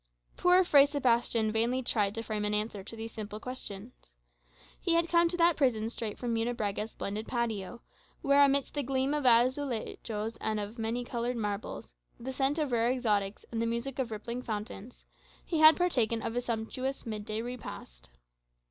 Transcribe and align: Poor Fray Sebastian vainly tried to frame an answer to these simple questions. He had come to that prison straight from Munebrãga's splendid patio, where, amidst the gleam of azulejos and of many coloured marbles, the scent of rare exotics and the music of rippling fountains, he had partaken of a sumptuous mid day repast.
Poor 0.35 0.63
Fray 0.63 0.87
Sebastian 0.87 1.51
vainly 1.51 1.83
tried 1.83 2.15
to 2.15 2.23
frame 2.23 2.43
an 2.43 2.55
answer 2.55 2.83
to 2.83 2.95
these 2.95 3.11
simple 3.11 3.39
questions. 3.39 4.15
He 4.79 4.95
had 4.95 5.07
come 5.07 5.29
to 5.29 5.37
that 5.37 5.55
prison 5.55 5.91
straight 5.91 6.17
from 6.17 6.33
Munebrãga's 6.33 6.89
splendid 6.89 7.27
patio, 7.27 7.83
where, 8.23 8.43
amidst 8.43 8.73
the 8.73 8.81
gleam 8.81 9.13
of 9.13 9.25
azulejos 9.25 10.39
and 10.41 10.59
of 10.59 10.79
many 10.79 11.03
coloured 11.05 11.37
marbles, 11.37 11.93
the 12.19 12.33
scent 12.33 12.57
of 12.57 12.71
rare 12.71 12.91
exotics 12.91 13.45
and 13.51 13.61
the 13.61 13.67
music 13.67 13.99
of 13.99 14.09
rippling 14.09 14.41
fountains, 14.41 15.05
he 15.45 15.59
had 15.59 15.77
partaken 15.77 16.23
of 16.23 16.35
a 16.35 16.41
sumptuous 16.41 17.05
mid 17.05 17.23
day 17.23 17.43
repast. 17.43 18.09